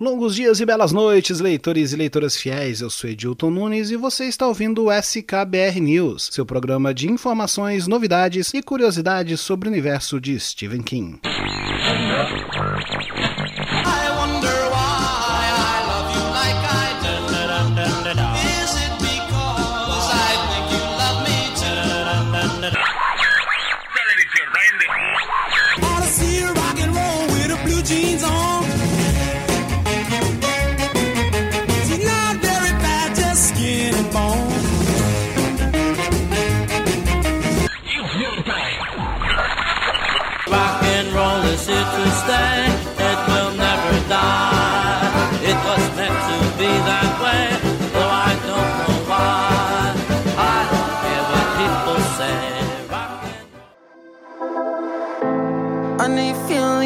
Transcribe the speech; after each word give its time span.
Longos 0.00 0.34
dias 0.34 0.58
e 0.60 0.64
belas 0.64 0.92
noites, 0.92 1.40
leitores 1.40 1.92
e 1.92 1.96
leitoras 1.96 2.34
fiéis. 2.34 2.80
Eu 2.80 2.88
sou 2.88 3.10
Edilton 3.10 3.50
Nunes 3.50 3.90
e 3.90 3.96
você 3.96 4.24
está 4.24 4.46
ouvindo 4.46 4.84
o 4.84 4.90
SKBR 4.90 5.78
News, 5.78 6.30
seu 6.32 6.46
programa 6.46 6.94
de 6.94 7.06
informações, 7.06 7.86
novidades 7.86 8.54
e 8.54 8.62
curiosidades 8.62 9.40
sobre 9.40 9.68
o 9.68 9.70
universo 9.70 10.18
de 10.18 10.40
Stephen 10.40 10.80
King. 10.80 11.20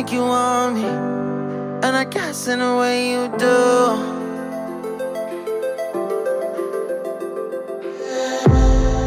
Think 0.05 0.13
you 0.13 0.21
want 0.21 0.75
me, 0.75 0.85
and 0.85 1.97
I 1.97 2.05
guess 2.05 2.49
in 2.49 2.61
a 2.61 2.79
way 2.79 3.11
you 3.11 3.29
do. 3.39 3.57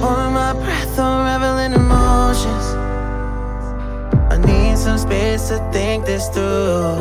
Holding 0.02 0.34
my 0.34 0.53
breath, 0.53 0.97
unraveling 0.97 1.73
emotions. 1.73 2.66
I 4.31 4.38
need 4.38 4.78
some 4.78 4.97
space 4.97 5.50
to 5.50 5.58
think 5.72 6.06
this 6.06 6.30
through. 6.30 6.95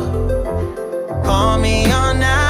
Call 1.23 1.57
me 1.59 1.91
on 1.91 2.19
now. 2.19 2.46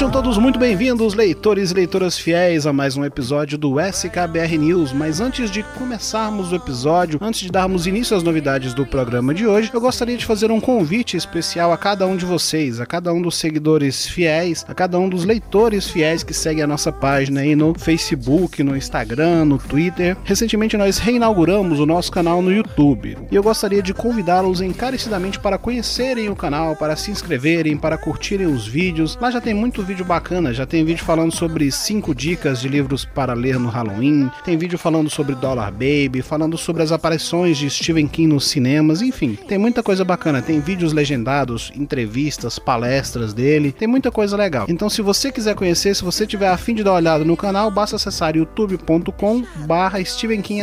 Sejam 0.00 0.10
todos 0.10 0.38
muito 0.38 0.58
bem-vindos, 0.58 1.12
leitores 1.12 1.70
e 1.70 1.74
leitoras 1.74 2.16
fiéis, 2.16 2.66
a 2.66 2.72
mais 2.72 2.96
um 2.96 3.04
episódio 3.04 3.58
do 3.58 3.78
SKBR 3.78 4.56
News. 4.56 4.94
Mas 4.94 5.20
antes 5.20 5.50
de 5.50 5.62
começarmos 5.62 6.50
o 6.50 6.54
episódio, 6.56 7.18
antes 7.20 7.40
de 7.40 7.52
darmos 7.52 7.86
início 7.86 8.16
às 8.16 8.22
novidades 8.22 8.72
do 8.72 8.86
programa 8.86 9.34
de 9.34 9.46
hoje, 9.46 9.70
eu 9.74 9.78
gostaria 9.78 10.16
de 10.16 10.24
fazer 10.24 10.50
um 10.50 10.58
convite 10.58 11.18
especial 11.18 11.70
a 11.70 11.76
cada 11.76 12.06
um 12.06 12.16
de 12.16 12.24
vocês, 12.24 12.80
a 12.80 12.86
cada 12.86 13.12
um 13.12 13.20
dos 13.20 13.36
seguidores 13.36 14.06
fiéis, 14.06 14.64
a 14.66 14.72
cada 14.72 14.98
um 14.98 15.06
dos 15.06 15.26
leitores 15.26 15.90
fiéis 15.90 16.22
que 16.22 16.32
seguem 16.32 16.64
a 16.64 16.66
nossa 16.66 16.90
página 16.90 17.42
aí 17.42 17.54
no 17.54 17.78
Facebook, 17.78 18.62
no 18.62 18.74
Instagram, 18.74 19.44
no 19.44 19.58
Twitter. 19.58 20.16
Recentemente 20.24 20.78
nós 20.78 20.96
reinauguramos 20.96 21.78
o 21.78 21.84
nosso 21.84 22.10
canal 22.10 22.40
no 22.40 22.50
YouTube 22.50 23.18
e 23.30 23.36
eu 23.36 23.42
gostaria 23.42 23.82
de 23.82 23.92
convidá-los 23.92 24.62
encarecidamente 24.62 25.38
para 25.38 25.58
conhecerem 25.58 26.30
o 26.30 26.36
canal, 26.36 26.74
para 26.74 26.96
se 26.96 27.10
inscreverem, 27.10 27.76
para 27.76 27.98
curtirem 27.98 28.46
os 28.46 28.66
vídeos. 28.66 29.18
Lá 29.20 29.30
já 29.30 29.42
tem 29.42 29.52
muito 29.52 29.89
vídeo 29.90 30.04
bacana. 30.04 30.54
Já 30.54 30.64
tem 30.64 30.84
vídeo 30.84 31.04
falando 31.04 31.34
sobre 31.34 31.70
5 31.70 32.14
dicas 32.14 32.60
de 32.60 32.68
livros 32.68 33.04
para 33.04 33.34
ler 33.34 33.58
no 33.58 33.68
Halloween. 33.68 34.30
Tem 34.44 34.56
vídeo 34.56 34.78
falando 34.78 35.10
sobre 35.10 35.34
Dollar 35.34 35.72
Baby, 35.72 36.22
falando 36.22 36.56
sobre 36.56 36.82
as 36.82 36.92
aparições 36.92 37.58
de 37.58 37.68
Stephen 37.68 38.06
King 38.06 38.28
nos 38.28 38.46
cinemas. 38.46 39.02
Enfim, 39.02 39.36
tem 39.48 39.58
muita 39.58 39.82
coisa 39.82 40.04
bacana. 40.04 40.40
Tem 40.40 40.60
vídeos 40.60 40.92
legendados, 40.92 41.72
entrevistas, 41.74 42.56
palestras 42.56 43.34
dele. 43.34 43.72
Tem 43.72 43.88
muita 43.88 44.12
coisa 44.12 44.36
legal. 44.36 44.66
Então, 44.68 44.88
se 44.88 45.02
você 45.02 45.32
quiser 45.32 45.56
conhecer, 45.56 45.96
se 45.96 46.04
você 46.04 46.24
tiver 46.24 46.48
afim 46.48 46.72
de 46.72 46.84
dar 46.84 46.92
uma 46.92 46.98
olhada 46.98 47.24
no 47.24 47.36
canal, 47.36 47.68
basta 47.68 47.96
acessar 47.96 48.36
youtube.com 48.36 49.42
barra 49.66 50.04
Stephen 50.04 50.40
King 50.40 50.62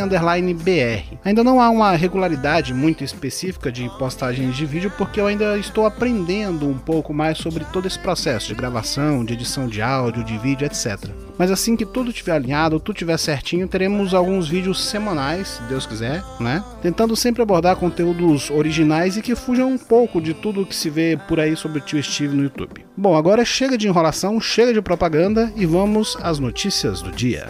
BR. 0.54 1.18
Ainda 1.22 1.44
não 1.44 1.60
há 1.60 1.68
uma 1.68 1.92
regularidade 1.92 2.72
muito 2.72 3.04
específica 3.04 3.70
de 3.70 3.90
postagens 3.98 4.56
de 4.56 4.64
vídeo 4.64 4.90
porque 4.96 5.20
eu 5.20 5.26
ainda 5.26 5.58
estou 5.58 5.84
aprendendo 5.84 6.66
um 6.66 6.78
pouco 6.78 7.12
mais 7.12 7.36
sobre 7.36 7.64
todo 7.66 7.86
esse 7.86 7.98
processo 7.98 8.48
de 8.48 8.54
gravação 8.54 9.17
de 9.24 9.34
edição 9.34 9.66
de 9.66 9.80
áudio, 9.80 10.24
de 10.24 10.36
vídeo, 10.38 10.66
etc. 10.66 11.10
Mas 11.38 11.50
assim 11.50 11.76
que 11.76 11.86
tudo 11.86 12.10
estiver 12.10 12.32
alinhado, 12.32 12.80
tudo 12.80 12.96
estiver 12.96 13.16
certinho, 13.16 13.68
teremos 13.68 14.12
alguns 14.12 14.48
vídeos 14.48 14.84
semanais, 14.84 15.48
se 15.48 15.62
Deus 15.62 15.86
quiser, 15.86 16.22
né? 16.40 16.64
Tentando 16.82 17.14
sempre 17.14 17.42
abordar 17.42 17.76
conteúdos 17.76 18.50
originais 18.50 19.16
e 19.16 19.22
que 19.22 19.36
fujam 19.36 19.70
um 19.70 19.78
pouco 19.78 20.20
de 20.20 20.34
tudo 20.34 20.66
que 20.66 20.74
se 20.74 20.90
vê 20.90 21.18
por 21.28 21.38
aí 21.38 21.56
sobre 21.56 21.78
o 21.78 21.80
tio 21.80 22.02
Steve 22.02 22.34
no 22.34 22.42
YouTube. 22.42 22.84
Bom, 22.96 23.16
agora 23.16 23.44
chega 23.44 23.78
de 23.78 23.86
enrolação, 23.86 24.40
chega 24.40 24.72
de 24.72 24.82
propaganda 24.82 25.52
e 25.54 25.64
vamos 25.64 26.16
às 26.20 26.38
notícias 26.38 27.00
do 27.00 27.12
dia. 27.12 27.46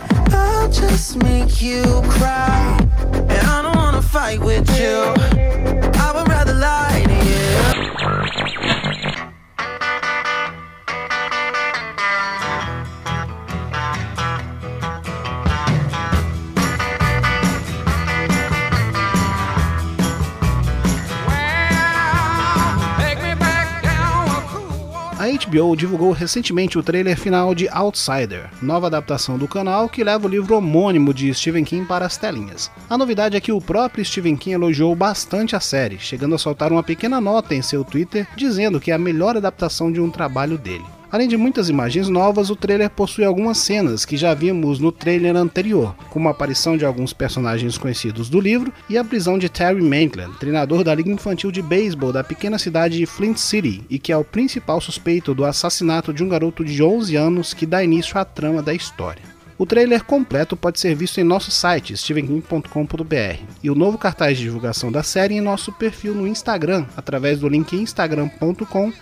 HBO 25.28 25.76
divulgou 25.76 26.12
recentemente 26.12 26.78
o 26.78 26.82
trailer 26.82 27.18
final 27.18 27.54
de 27.54 27.68
Outsider, 27.68 28.48
nova 28.62 28.86
adaptação 28.86 29.36
do 29.36 29.46
canal 29.46 29.88
que 29.88 30.02
leva 30.02 30.26
o 30.26 30.30
livro 30.30 30.56
homônimo 30.56 31.12
de 31.12 31.32
Stephen 31.34 31.64
King 31.64 31.86
para 31.86 32.06
as 32.06 32.16
telinhas. 32.16 32.70
A 32.88 32.96
novidade 32.96 33.36
é 33.36 33.40
que 33.40 33.52
o 33.52 33.60
próprio 33.60 34.04
Stephen 34.04 34.36
King 34.36 34.54
elogiou 34.54 34.94
bastante 34.94 35.54
a 35.54 35.60
série, 35.60 35.98
chegando 35.98 36.34
a 36.34 36.38
soltar 36.38 36.72
uma 36.72 36.82
pequena 36.82 37.20
nota 37.20 37.54
em 37.54 37.60
seu 37.60 37.84
Twitter 37.84 38.26
dizendo 38.36 38.80
que 38.80 38.90
é 38.90 38.94
a 38.94 38.98
melhor 38.98 39.36
adaptação 39.36 39.92
de 39.92 40.00
um 40.00 40.10
trabalho 40.10 40.56
dele. 40.56 40.84
Além 41.10 41.26
de 41.26 41.38
muitas 41.38 41.70
imagens 41.70 42.08
novas, 42.08 42.50
o 42.50 42.56
trailer 42.56 42.90
possui 42.90 43.24
algumas 43.24 43.56
cenas 43.56 44.04
que 44.04 44.14
já 44.14 44.34
vimos 44.34 44.78
no 44.78 44.92
trailer 44.92 45.34
anterior, 45.36 45.94
como 46.10 46.28
a 46.28 46.32
aparição 46.32 46.76
de 46.76 46.84
alguns 46.84 47.14
personagens 47.14 47.78
conhecidos 47.78 48.28
do 48.28 48.38
livro 48.38 48.70
e 48.90 48.98
a 48.98 49.04
prisão 49.04 49.38
de 49.38 49.48
Terry 49.48 49.80
Maitland, 49.82 50.36
treinador 50.38 50.84
da 50.84 50.94
Liga 50.94 51.10
Infantil 51.10 51.50
de 51.50 51.62
Beisebol 51.62 52.12
da 52.12 52.22
pequena 52.22 52.58
cidade 52.58 52.98
de 52.98 53.06
Flint 53.06 53.38
City 53.38 53.82
e 53.88 53.98
que 53.98 54.12
é 54.12 54.16
o 54.18 54.24
principal 54.24 54.82
suspeito 54.82 55.34
do 55.34 55.46
assassinato 55.46 56.12
de 56.12 56.22
um 56.22 56.28
garoto 56.28 56.62
de 56.62 56.82
11 56.82 57.16
anos 57.16 57.54
que 57.54 57.64
dá 57.64 57.82
início 57.82 58.18
à 58.18 58.24
trama 58.24 58.62
da 58.62 58.74
história. 58.74 59.37
O 59.58 59.66
trailer 59.66 60.04
completo 60.04 60.56
pode 60.56 60.78
ser 60.78 60.94
visto 60.94 61.18
em 61.18 61.24
nosso 61.24 61.50
site, 61.50 61.96
stevenking.com.br, 61.96 63.42
e 63.60 63.68
o 63.68 63.74
novo 63.74 63.98
cartaz 63.98 64.38
de 64.38 64.44
divulgação 64.44 64.92
da 64.92 65.02
série 65.02 65.34
em 65.34 65.40
nosso 65.40 65.72
perfil 65.72 66.14
no 66.14 66.28
Instagram, 66.28 66.86
através 66.96 67.40
do 67.40 67.48
link 67.48 67.74
instagram.com. 67.74 68.92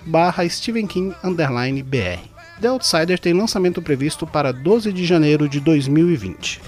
The 2.59 2.69
Outsider 2.69 3.19
tem 3.19 3.35
lançamento 3.35 3.83
previsto 3.83 4.27
para 4.27 4.51
12 4.51 4.95
de 4.95 5.05
janeiro 5.05 5.47
de 5.47 5.61
2020. 5.61 6.63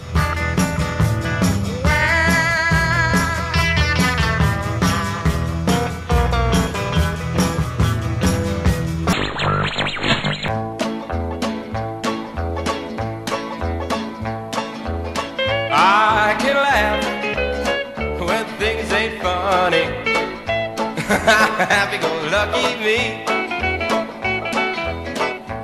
happy-go-lucky 21.79 22.85
me. 22.85 23.25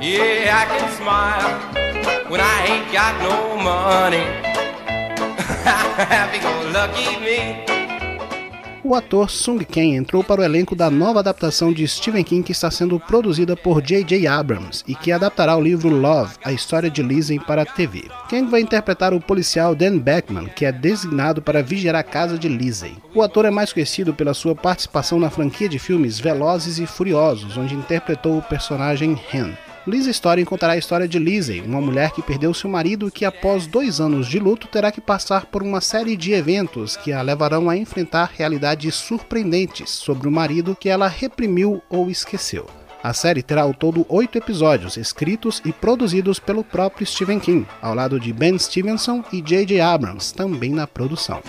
Yeah, 0.00 0.56
I 0.56 0.64
can 0.72 0.90
smile 0.96 2.30
when 2.30 2.40
I 2.40 2.64
ain't 2.64 2.90
got 2.90 3.20
no 3.20 3.54
money. 3.62 4.24
happy-go-lucky 6.08 7.20
me. 7.20 7.73
O 8.84 8.94
ator 8.94 9.30
Sung 9.30 9.64
Kang 9.64 9.94
entrou 9.94 10.22
para 10.22 10.42
o 10.42 10.44
elenco 10.44 10.76
da 10.76 10.90
nova 10.90 11.20
adaptação 11.20 11.72
de 11.72 11.88
Stephen 11.88 12.22
King 12.22 12.42
que 12.42 12.52
está 12.52 12.70
sendo 12.70 13.00
produzida 13.00 13.56
por 13.56 13.80
J.J. 13.80 14.26
Abrams 14.26 14.84
e 14.86 14.94
que 14.94 15.10
adaptará 15.10 15.56
o 15.56 15.62
livro 15.62 15.88
Love, 15.88 16.34
a 16.44 16.52
história 16.52 16.90
de 16.90 17.02
Lizzie 17.02 17.40
para 17.40 17.62
a 17.62 17.66
TV. 17.66 18.04
Kang 18.28 18.50
vai 18.50 18.60
interpretar 18.60 19.14
o 19.14 19.20
policial 19.20 19.74
Dan 19.74 19.98
Beckman, 19.98 20.46
que 20.54 20.66
é 20.66 20.70
designado 20.70 21.40
para 21.40 21.62
vigiar 21.62 21.94
a 21.94 22.02
casa 22.02 22.38
de 22.38 22.48
Lizzie. 22.48 22.98
O 23.14 23.22
ator 23.22 23.46
é 23.46 23.50
mais 23.50 23.72
conhecido 23.72 24.12
pela 24.12 24.34
sua 24.34 24.54
participação 24.54 25.18
na 25.18 25.30
franquia 25.30 25.68
de 25.68 25.78
filmes 25.78 26.20
Velozes 26.20 26.78
e 26.78 26.86
Furiosos, 26.86 27.56
onde 27.56 27.74
interpretou 27.74 28.36
o 28.36 28.42
personagem 28.42 29.18
Han. 29.32 29.63
Lisa 29.86 30.10
Story 30.10 30.46
contará 30.46 30.72
a 30.72 30.78
história 30.78 31.06
de 31.06 31.18
Lizzie, 31.18 31.60
uma 31.60 31.80
mulher 31.80 32.10
que 32.10 32.22
perdeu 32.22 32.54
seu 32.54 32.70
marido 32.70 33.08
e 33.08 33.10
que 33.10 33.24
após 33.24 33.66
dois 33.66 34.00
anos 34.00 34.26
de 34.26 34.38
luto 34.38 34.66
terá 34.66 34.90
que 34.90 35.00
passar 35.00 35.44
por 35.44 35.62
uma 35.62 35.80
série 35.80 36.16
de 36.16 36.32
eventos 36.32 36.96
que 36.96 37.12
a 37.12 37.20
levarão 37.20 37.68
a 37.68 37.76
enfrentar 37.76 38.30
realidades 38.34 38.94
surpreendentes 38.94 39.90
sobre 39.90 40.26
o 40.26 40.32
marido 40.32 40.74
que 40.74 40.88
ela 40.88 41.06
reprimiu 41.06 41.82
ou 41.90 42.10
esqueceu. 42.10 42.66
A 43.02 43.12
série 43.12 43.42
terá 43.42 43.60
ao 43.60 43.74
todo 43.74 44.06
oito 44.08 44.38
episódios, 44.38 44.96
escritos 44.96 45.60
e 45.66 45.70
produzidos 45.70 46.38
pelo 46.38 46.64
próprio 46.64 47.06
Stephen 47.06 47.38
King, 47.38 47.66
ao 47.82 47.94
lado 47.94 48.18
de 48.18 48.32
Ben 48.32 48.58
Stevenson 48.58 49.22
e 49.30 49.42
J.J. 49.42 49.82
Abrams, 49.82 50.32
também 50.32 50.70
na 50.70 50.86
produção. 50.86 51.42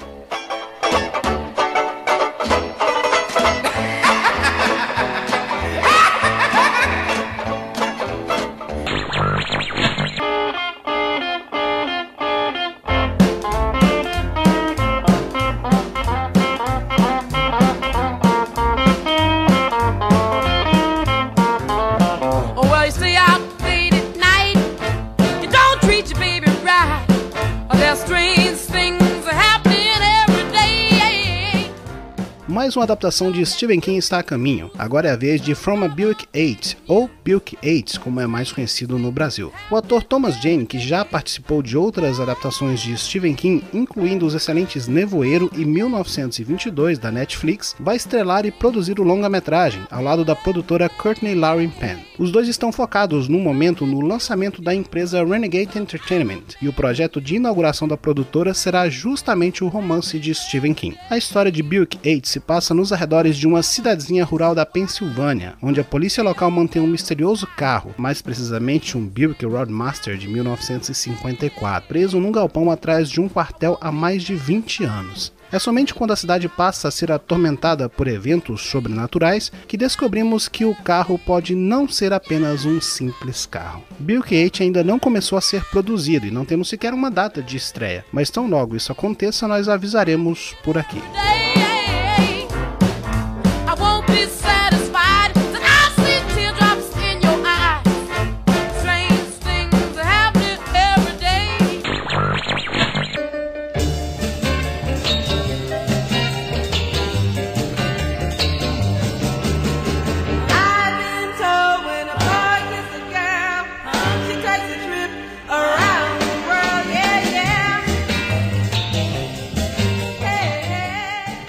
Mais 32.66 32.76
uma 32.76 32.82
adaptação 32.82 33.32
de 33.32 33.46
Stephen 33.46 33.80
King 33.80 34.00
está 34.00 34.18
a 34.18 34.24
caminho. 34.24 34.72
Agora 34.76 35.08
é 35.08 35.12
a 35.12 35.16
vez 35.16 35.40
de 35.40 35.54
From 35.54 35.84
a 35.84 35.88
Buick 35.88 36.26
8, 36.36 36.78
ou 36.88 37.08
Buick 37.24 37.56
8, 37.64 38.00
como 38.00 38.20
é 38.20 38.26
mais 38.26 38.52
conhecido 38.52 38.98
no 38.98 39.12
Brasil. 39.12 39.54
O 39.70 39.76
ator 39.76 40.02
Thomas 40.02 40.42
Jane, 40.42 40.66
que 40.66 40.80
já 40.80 41.06
participou 41.06 41.62
de 41.62 41.78
outras 41.78 42.20
adaptações 42.20 42.80
de 42.80 42.98
Stephen 42.98 43.36
King, 43.36 43.64
incluindo 43.72 44.26
os 44.26 44.34
excelentes 44.34 44.88
Nevoeiro 44.88 45.48
e 45.56 45.64
1922 45.64 46.98
da 46.98 47.12
Netflix, 47.12 47.76
vai 47.80 47.98
estrelar 47.98 48.48
e 48.48 48.52
produzir 48.52 49.00
o 49.00 49.04
longa-metragem, 49.04 49.84
ao 49.92 50.02
lado 50.02 50.26
da 50.26 50.36
produtora 50.36 50.90
Courtney 50.90 51.36
Lauren 51.36 51.70
Penn. 51.70 52.00
Os 52.18 52.32
dois 52.32 52.48
estão 52.48 52.72
focados 52.72 53.28
no 53.28 53.38
momento 53.38 53.86
no 53.86 54.02
lançamento 54.02 54.60
da 54.60 54.74
empresa 54.74 55.24
Renegade 55.24 55.78
Entertainment, 55.78 56.56
e 56.60 56.68
o 56.68 56.74
projeto 56.74 57.22
de 57.22 57.36
inauguração 57.36 57.88
da 57.88 57.96
produtora 57.96 58.56
será 58.56 58.90
justamente 58.90 59.64
o 59.64 59.68
romance 59.68 60.18
de 60.18 60.34
Stephen 60.34 60.74
King. 60.74 60.98
A 61.12 61.18
história 61.18 61.52
de 61.52 61.62
Buick 61.62 62.00
8 62.04 62.28
se 62.28 62.40
passa 62.40 62.55
passa 62.56 62.74
nos 62.74 62.94
arredores 62.94 63.36
de 63.36 63.46
uma 63.46 63.62
cidadezinha 63.62 64.24
rural 64.24 64.56
da 64.56 64.66
Pensilvânia, 64.66 65.56
onde 65.62 65.82
a 65.82 65.84
polícia 65.84 66.24
local 66.24 66.50
mantém 66.50 66.82
um 66.82 66.88
misterioso 66.88 67.46
carro, 67.58 67.94
mais 67.98 68.22
precisamente 68.22 68.98
um 68.98 69.06
Buick 69.06 69.46
Roadmaster 69.46 70.18
de 70.18 70.30
1954, 70.30 71.86
preso 71.86 72.18
num 72.18 72.32
galpão 72.32 72.72
atrás 72.72 73.10
de 73.10 73.20
um 73.20 73.28
quartel 73.28 73.78
há 73.82 73.92
mais 73.92 74.24
de 74.24 74.36
20 74.36 74.86
anos. 74.86 75.34
É 75.52 75.60
somente 75.60 75.94
quando 75.94 76.12
a 76.12 76.16
cidade 76.16 76.48
passa 76.48 76.88
a 76.88 76.92
ser 76.92 77.12
atormentada 77.12 77.90
por 77.90 78.08
eventos 78.08 78.62
sobrenaturais 78.62 79.52
que 79.68 79.76
descobrimos 79.76 80.48
que 80.48 80.64
o 80.64 80.74
carro 80.74 81.20
pode 81.20 81.54
não 81.56 81.90
ser 81.90 82.14
apenas 82.14 82.64
um 82.64 82.80
simples 82.80 83.46
carro. 83.46 83.84
Buick 84.00 84.34
8 84.34 84.64
ainda 84.64 84.82
não 84.82 84.98
começou 84.98 85.38
a 85.38 85.42
ser 85.42 85.62
produzido 85.66 86.26
e 86.26 86.32
não 86.32 86.46
temos 86.46 86.70
sequer 86.70 86.94
uma 86.94 87.12
data 87.12 87.44
de 87.44 87.58
estreia, 87.58 88.06
mas 88.14 88.30
tão 88.30 88.48
logo 88.48 88.78
isso 88.78 88.94
aconteça, 88.94 89.46
nós 89.46 89.68
avisaremos 89.68 90.56
por 90.64 90.78
aqui. 90.78 91.02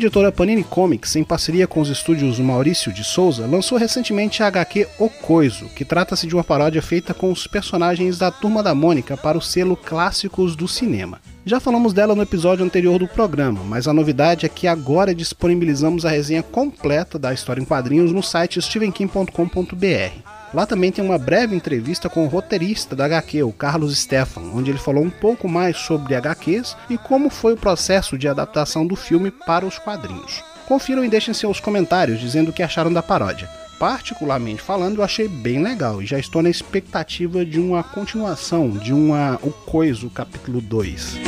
editora 0.07 0.33
Panini 0.33 0.65
Comics, 0.65 1.15
em 1.15 1.23
parceria 1.23 1.69
com 1.69 1.81
os 1.81 1.89
estúdios 1.89 2.41
Maurício 2.41 2.93
de 2.93 3.05
Souza, 3.05 3.47
lançou 3.47 3.79
recentemente 3.79 4.43
a 4.43 4.49
HQ 4.49 4.89
O 4.99 5.09
Coiso, 5.09 5.67
que 5.77 5.85
trata-se 5.85 6.27
de 6.27 6.35
uma 6.35 6.43
paródia 6.43 6.83
feita 6.83 7.15
com 7.15 7.31
os 7.31 7.47
personagens 7.47 8.19
da 8.19 8.31
Turma 8.31 8.65
da 8.65 8.75
Mônica 8.75 9.17
para 9.17 9.39
o 9.39 9.41
selo 9.41 9.77
Clássicos 9.77 10.57
do 10.57 10.67
Cinema. 10.67 11.21
Já 11.47 11.61
falamos 11.61 11.93
dela 11.93 12.17
no 12.17 12.23
episódio 12.23 12.65
anterior 12.65 12.99
do 12.99 13.07
programa, 13.07 13.61
mas 13.65 13.87
a 13.87 13.93
novidade 13.93 14.45
é 14.45 14.49
que 14.49 14.67
agora 14.67 15.15
disponibilizamos 15.15 16.05
a 16.05 16.11
resenha 16.11 16.43
completa 16.43 17.19
da 17.19 17.33
história 17.33 17.61
em 17.61 17.65
quadrinhos 17.65 18.11
no 18.11 18.23
site 18.23 18.61
stevenkim.com.br. 18.61 20.32
Lá 20.55 20.67
também 20.67 20.93
tem 20.93 21.03
uma 21.03 21.17
breve 21.17 21.57
entrevista 21.57 22.11
com 22.11 22.25
o 22.25 22.29
roteirista 22.29 22.95
da 22.95 23.07
HQ, 23.07 23.43
o 23.43 23.53
Carlos 23.53 23.99
Stefan, 23.99 24.43
onde 24.55 24.71
ele 24.71 24.79
falou 24.79 25.03
um 25.03 25.11
pouco 25.11 25.49
mais 25.49 25.79
sobre 25.79 26.15
HQs 26.15 26.77
e 26.91 26.99
como 26.99 27.31
foi 27.31 27.55
o 27.55 27.57
processo 27.57 28.19
de 28.19 28.29
adaptação 28.29 28.87
do 28.87 28.95
filme 28.95 29.31
para 29.31 29.65
os 29.65 29.79
quadrinhos. 29.79 30.43
Confiram 30.67 31.05
e 31.05 31.09
deixem 31.09 31.33
seus 31.33 31.59
comentários 31.59 32.21
dizendo 32.21 32.51
o 32.51 32.53
que 32.53 32.63
acharam 32.63 32.93
da 32.93 33.03
paródia. 33.03 33.49
Particularmente 33.79 34.63
falando, 34.63 34.99
eu 34.99 35.05
achei 35.05 35.27
bem 35.27 35.63
legal 35.63 36.01
e 36.03 36.07
já 36.07 36.19
estou 36.19 36.43
na 36.43 36.51
expectativa 36.51 37.45
de 37.45 37.59
uma 37.59 37.83
continuação, 37.83 38.71
de 38.71 38.93
uma 38.93 39.41
O 39.43 39.51
Coiso 39.51 40.09
capítulo 40.11 40.61
2. 40.61 41.19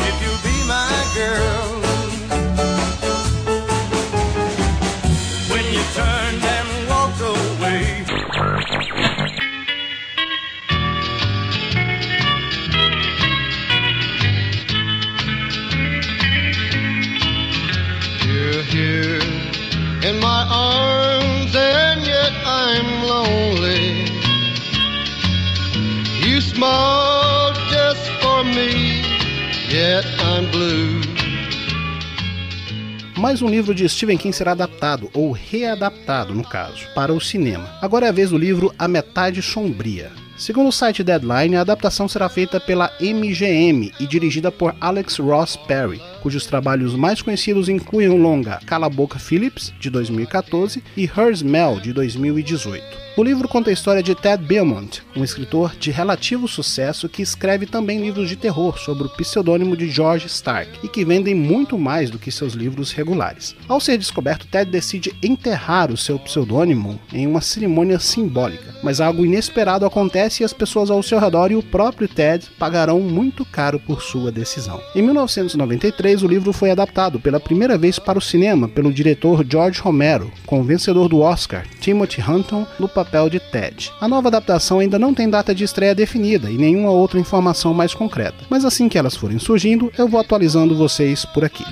Mais 33.25 33.41
um 33.41 33.49
livro 33.49 33.75
de 33.75 33.89
Stephen 33.89 34.19
King 34.19 34.37
será 34.37 34.53
adaptado, 34.53 35.09
ou 35.15 35.33
readaptado 35.33 36.35
no 36.35 36.45
caso, 36.45 36.87
para 36.95 37.11
o 37.11 37.19
cinema. 37.19 37.67
Agora 37.81 38.05
é 38.05 38.11
a 38.11 38.13
vez 38.13 38.29
do 38.29 38.37
livro 38.37 38.71
A 38.79 38.87
Metade 38.87 39.41
Sombria. 39.41 40.13
Segundo 40.37 40.69
o 40.69 40.73
site 40.73 41.03
Deadline, 41.03 41.57
a 41.57 41.63
adaptação 41.63 42.07
será 42.07 42.29
feita 42.29 42.61
pela 42.61 42.93
MGM 43.01 43.95
e 43.99 44.07
dirigida 44.07 44.53
por 44.53 44.77
Alex 44.79 45.17
Ross 45.17 45.57
Perry, 45.57 46.03
cujos 46.25 46.47
trabalhos 46.47 46.95
mais 46.95 47.21
conhecidos 47.21 47.69
incluem 47.69 48.09
o 48.09 48.17
longa 48.17 48.59
Cala 48.65 48.89
Boca 48.89 49.19
Phillips, 49.19 49.75
de 49.79 49.91
2014, 49.91 50.83
e 50.97 51.05
Hers 51.05 51.43
Mel, 51.43 51.79
de 51.79 51.93
2018. 51.93 53.05
O 53.17 53.23
livro 53.23 53.47
conta 53.47 53.71
a 53.71 53.73
história 53.73 54.03
de 54.03 54.13
Ted 54.13 54.43
Beaumont, 54.43 55.01
um 55.15 55.23
escritor 55.23 55.77
de 55.79 55.93
relativo 55.93 56.49
sucesso 56.49 57.09
que 57.09 57.23
escreve 57.23 57.65
também 57.65 58.01
livros 58.01 58.29
de 58.29 58.35
terror 58.35 58.77
sob 58.77 59.05
o 59.05 59.09
pseudônimo 59.09 59.77
de 59.77 59.89
George 59.89 60.27
Stark 60.27 60.69
e 60.83 60.89
que 60.89 61.05
vendem 61.05 61.33
muito 61.33 61.79
mais 61.79 62.11
do 62.11 62.19
que 62.19 62.33
seus 62.33 62.55
livros 62.55 62.91
regulares. 62.91 63.55
Ao 63.69 63.79
ser 63.79 63.99
descoberto, 63.99 64.49
Ted 64.49 64.69
decide 64.69 65.15
enterrar 65.23 65.93
o 65.93 65.97
seu 65.97 66.19
pseudônimo 66.19 66.99
em 67.13 67.25
uma 67.25 67.41
cerimônia 67.41 68.01
simbólica, 68.01 68.75
mas 68.83 69.01
algo 69.01 69.25
inesperado 69.25 69.87
acontece 69.87 70.43
e 70.43 70.45
as 70.45 70.53
pessoas 70.53 70.91
ao 70.91 71.01
seu 71.01 71.21
redor 71.21 71.53
e 71.53 71.57
o 71.57 71.63
próprio 71.63 72.09
Ted 72.09 72.47
pagarão 72.59 72.99
muito 72.99 73.45
caro 73.45 73.79
por 73.79 74.03
sua 74.03 74.33
decisão. 74.33 74.81
Em 74.93 75.03
1993, 75.03 76.14
o 76.23 76.29
livro 76.29 76.53
foi 76.53 76.71
adaptado 76.71 77.19
pela 77.19 77.41
primeira 77.41 77.77
vez 77.77 77.99
para 77.99 78.19
o 78.19 78.23
cinema 78.23 78.69
pelo 78.69 78.93
diretor 78.93 79.45
George 79.49 79.81
Romero, 79.81 80.31
com 80.47 80.61
o 80.61 80.65
vencedor 80.65 81.09
do 81.09 81.21
Oscar, 81.21 81.67
Timothy 81.81 82.23
Hunton, 82.23 82.67
no 82.79 82.89
papel 82.89 83.29
de 83.29 83.41
Ted. 83.41 83.91
A 84.01 84.09
nova 84.09 84.29
adaptação 84.29 84.79
ainda 84.79 84.99
não 84.99 85.15
tem 85.15 85.29
data 85.29 85.55
de 85.55 85.65
estreia 85.65 85.95
definida 85.95 86.51
e 86.51 86.57
nenhuma 86.57 86.91
outra 86.91 87.19
informação 87.19 87.75
mais 87.75 87.95
concreta, 87.95 88.45
mas 88.49 88.65
assim 88.65 88.89
que 88.89 88.99
elas 88.99 89.17
forem 89.17 89.39
surgindo, 89.39 89.93
eu 89.99 90.09
vou 90.09 90.21
atualizando 90.21 90.77
vocês 90.77 91.25
por 91.25 91.45
aqui. 91.45 91.65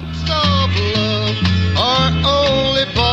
but 2.94 3.12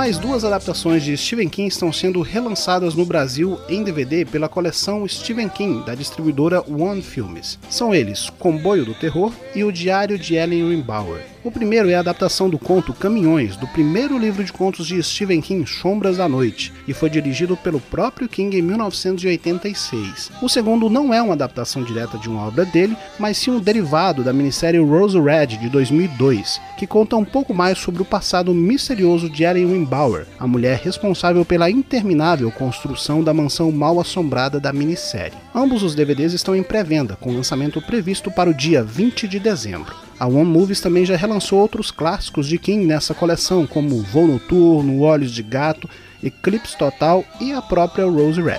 mais 0.00 0.16
duas 0.16 0.46
adaptações 0.46 1.04
de 1.04 1.14
Stephen 1.14 1.50
King 1.50 1.68
estão 1.68 1.92
sendo 1.92 2.22
relançadas 2.22 2.94
no 2.94 3.04
Brasil 3.04 3.60
em 3.68 3.84
DVD 3.84 4.24
pela 4.24 4.48
coleção 4.48 5.06
Stephen 5.06 5.50
King 5.50 5.84
da 5.84 5.94
distribuidora 5.94 6.64
One 6.66 7.02
Films. 7.02 7.58
São 7.68 7.94
eles 7.94 8.30
Comboio 8.30 8.86
do 8.86 8.94
Terror 8.94 9.30
e 9.54 9.62
O 9.62 9.70
Diário 9.70 10.18
de 10.18 10.36
Ellen 10.36 10.70
Rimbauer. 10.70 11.20
O 11.42 11.50
primeiro 11.50 11.88
é 11.88 11.94
a 11.94 12.00
adaptação 12.00 12.50
do 12.50 12.58
conto 12.58 12.92
Caminhões, 12.92 13.56
do 13.56 13.66
primeiro 13.68 14.18
livro 14.18 14.44
de 14.44 14.52
contos 14.52 14.86
de 14.86 15.02
Stephen 15.02 15.40
King, 15.40 15.66
Sombras 15.66 16.18
da 16.18 16.28
Noite, 16.28 16.70
e 16.86 16.92
foi 16.92 17.08
dirigido 17.08 17.56
pelo 17.56 17.80
próprio 17.80 18.28
King 18.28 18.58
em 18.58 18.60
1986. 18.60 20.30
O 20.42 20.50
segundo 20.50 20.90
não 20.90 21.14
é 21.14 21.22
uma 21.22 21.32
adaptação 21.32 21.82
direta 21.82 22.18
de 22.18 22.28
uma 22.28 22.46
obra 22.46 22.66
dele, 22.66 22.94
mas 23.18 23.38
sim 23.38 23.50
um 23.50 23.58
derivado 23.58 24.22
da 24.22 24.34
minissérie 24.34 24.80
Rose 24.80 25.18
Red 25.18 25.46
de 25.46 25.70
2002, 25.70 26.60
que 26.76 26.86
conta 26.86 27.16
um 27.16 27.24
pouco 27.24 27.54
mais 27.54 27.78
sobre 27.78 28.02
o 28.02 28.04
passado 28.04 28.52
misterioso 28.52 29.30
de 29.30 29.42
Ellen 29.42 29.64
Wimbauer, 29.64 30.26
a 30.38 30.46
mulher 30.46 30.78
responsável 30.84 31.42
pela 31.42 31.70
interminável 31.70 32.50
construção 32.50 33.24
da 33.24 33.32
mansão 33.32 33.72
mal 33.72 33.98
assombrada 33.98 34.60
da 34.60 34.74
minissérie. 34.74 35.38
Ambos 35.54 35.82
os 35.82 35.94
DVDs 35.94 36.34
estão 36.34 36.54
em 36.54 36.62
pré-venda, 36.62 37.16
com 37.16 37.34
lançamento 37.34 37.80
previsto 37.80 38.30
para 38.30 38.50
o 38.50 38.54
dia 38.54 38.84
20 38.84 39.26
de 39.26 39.40
dezembro. 39.40 40.09
A 40.20 40.26
One 40.26 40.44
Movies 40.44 40.82
também 40.82 41.06
já 41.06 41.16
relançou 41.16 41.58
outros 41.58 41.90
clássicos 41.90 42.46
de 42.46 42.58
King 42.58 42.84
nessa 42.84 43.14
coleção, 43.14 43.66
como 43.66 44.02
Voo 44.02 44.26
Noturno, 44.26 45.00
Olhos 45.00 45.32
de 45.32 45.42
Gato, 45.42 45.88
Eclipse 46.22 46.76
Total 46.76 47.24
e 47.40 47.54
a 47.54 47.62
própria 47.62 48.04
Rose 48.04 48.38
Red. 48.38 48.58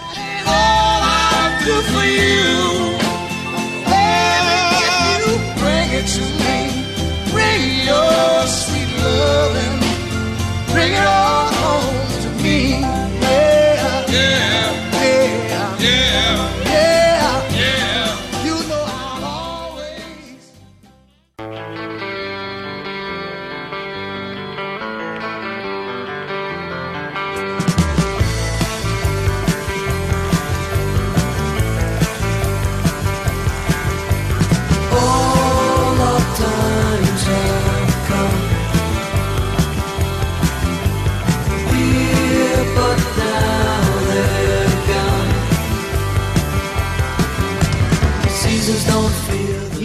Bring 5.59 6.40